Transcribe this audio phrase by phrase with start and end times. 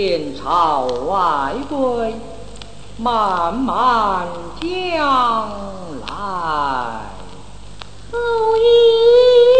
[0.00, 2.14] 见朝外归，
[2.96, 4.26] 慢慢
[4.58, 5.50] 将
[6.00, 6.08] 来。
[8.10, 8.18] 后
[8.56, 9.59] 羿。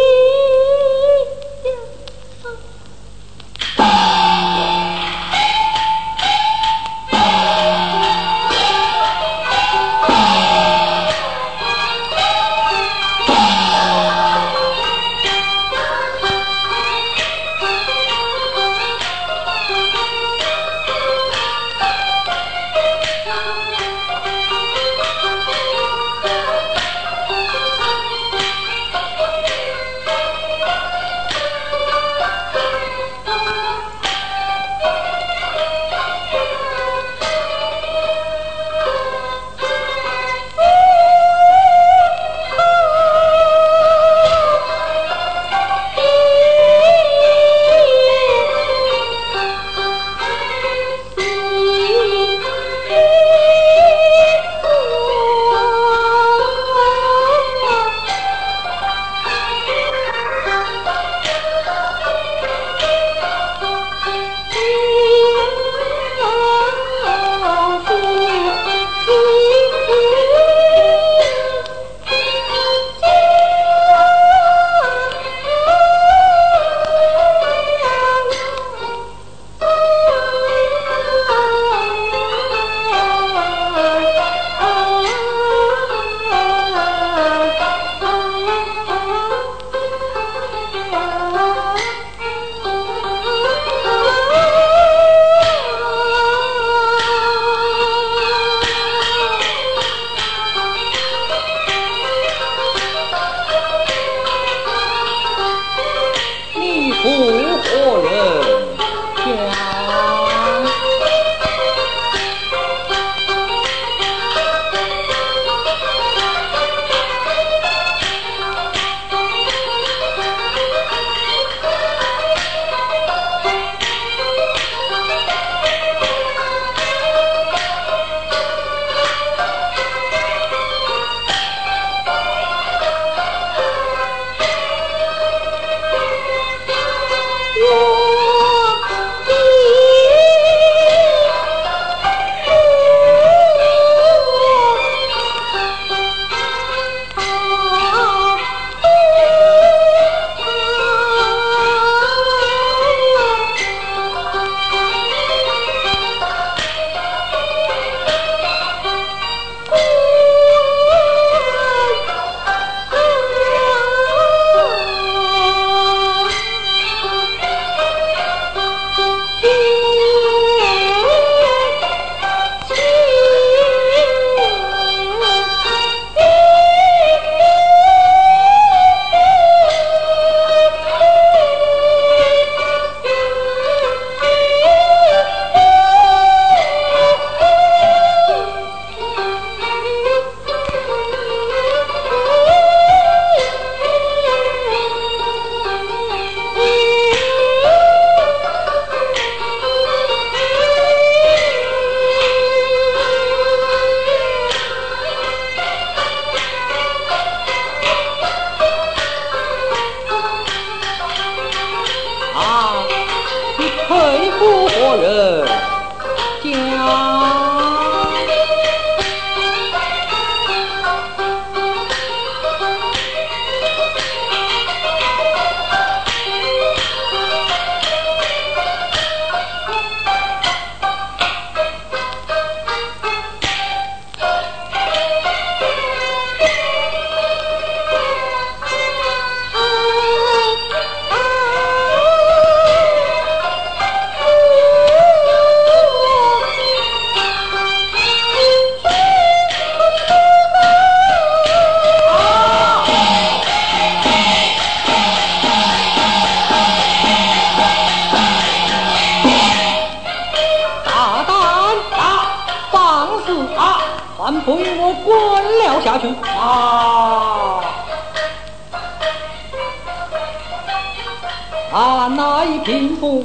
[272.65, 273.25] 贫步，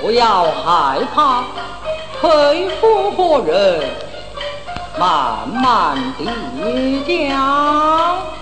[0.00, 1.44] 不要害怕，
[2.20, 3.82] 佩服何人，
[4.98, 6.24] 慢慢的
[7.28, 8.39] 讲。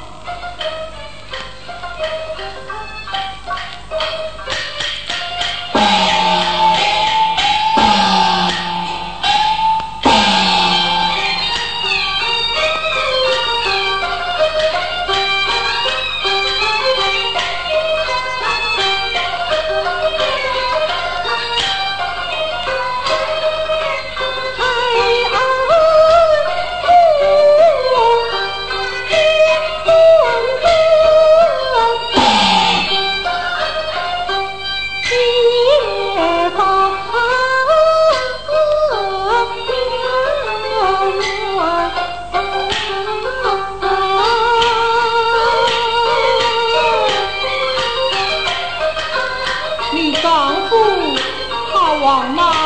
[52.09, 52.58] 王吗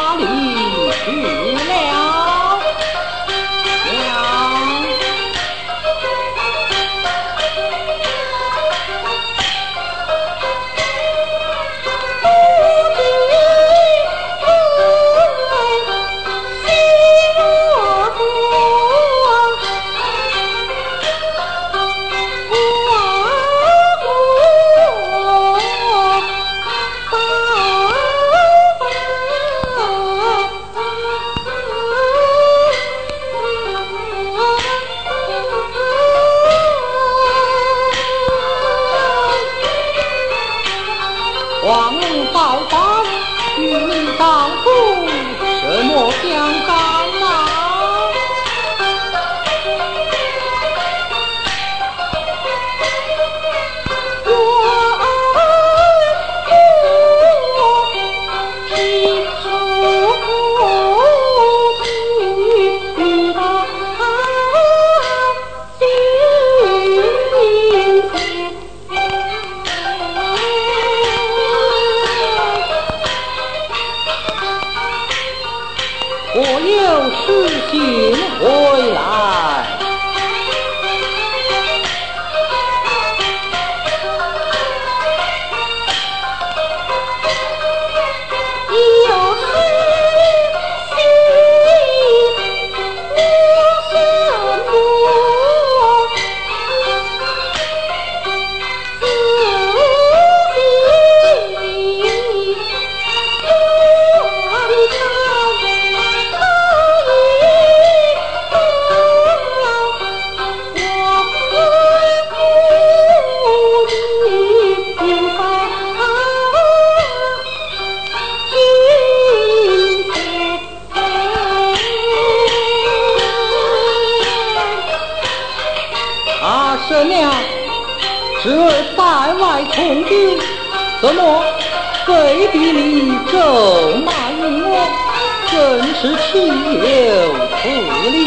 [135.52, 135.60] 真
[135.94, 137.68] 是岂有此
[138.10, 138.26] 理！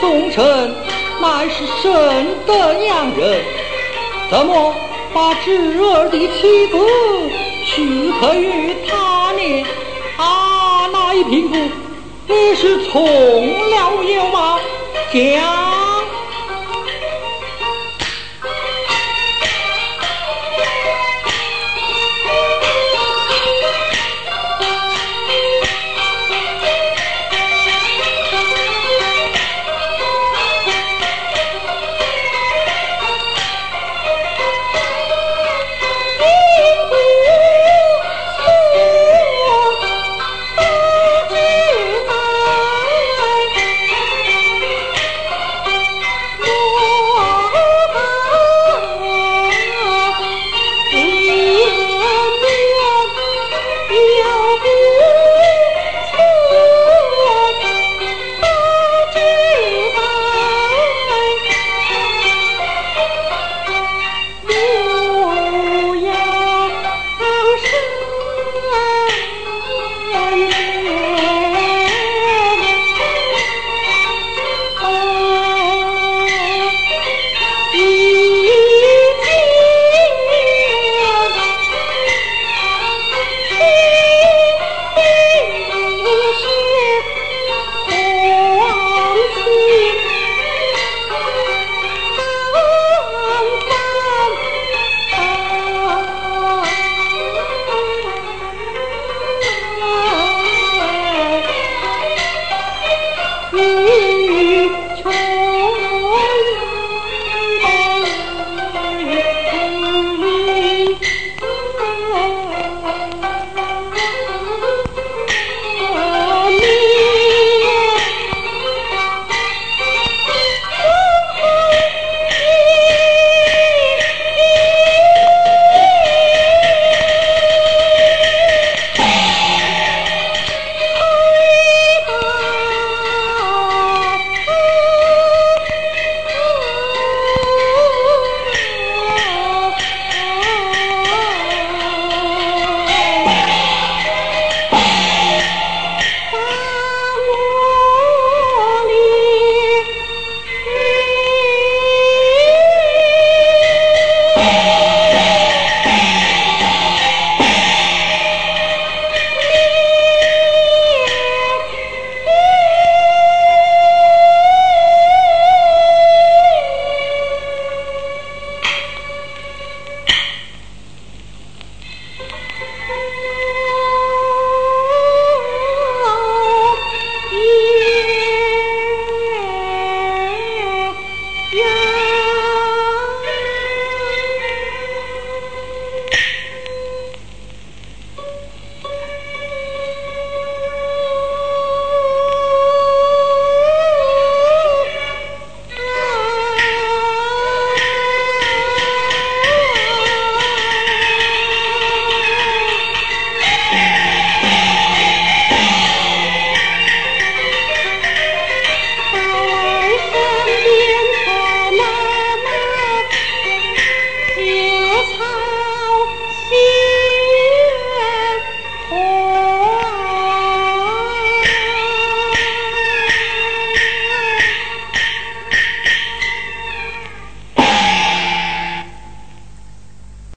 [0.00, 0.74] 宋臣
[1.20, 3.42] 乃是圣德娘人，
[4.30, 4.74] 怎么
[5.12, 6.76] 把侄儿的妻子
[7.64, 9.66] 许配于他呢？
[10.16, 11.54] 啊，那一贫妇，
[12.26, 13.02] 你是从
[13.70, 14.58] 了有吗？
[15.12, 15.83] 家。